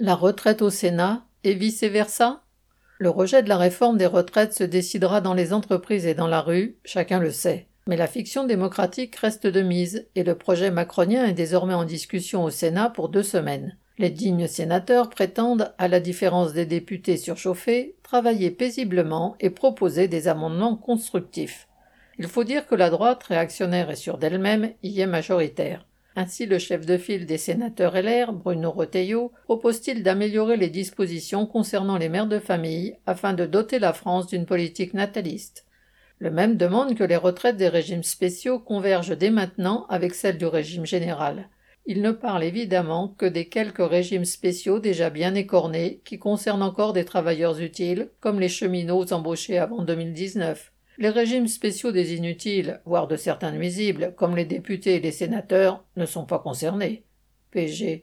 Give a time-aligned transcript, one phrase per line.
[0.00, 2.44] La retraite au Sénat et vice-versa?
[2.98, 6.40] Le rejet de la réforme des retraites se décidera dans les entreprises et dans la
[6.40, 7.66] rue, chacun le sait.
[7.88, 12.44] Mais la fiction démocratique reste de mise, et le projet macronien est désormais en discussion
[12.44, 13.76] au Sénat pour deux semaines.
[13.98, 20.28] Les dignes sénateurs prétendent, à la différence des députés surchauffés, travailler paisiblement et proposer des
[20.28, 21.66] amendements constructifs.
[22.20, 25.87] Il faut dire que la droite, réactionnaire et sûre d'elle-même, y est majoritaire.
[26.20, 31.96] Ainsi, le chef de file des sénateurs LR, Bruno Retailleau, propose-t-il d'améliorer les dispositions concernant
[31.96, 35.64] les mères de famille afin de doter la France d'une politique nataliste?
[36.18, 40.46] Le même demande que les retraites des régimes spéciaux convergent dès maintenant avec celles du
[40.46, 41.50] régime général.
[41.86, 46.94] Il ne parle évidemment que des quelques régimes spéciaux déjà bien écornés qui concernent encore
[46.94, 50.72] des travailleurs utiles, comme les cheminots embauchés avant 2019.
[50.98, 55.84] Les régimes spéciaux des inutiles, voire de certains nuisibles, comme les députés et les sénateurs,
[55.96, 57.04] ne sont pas concernés.
[57.52, 57.96] PG.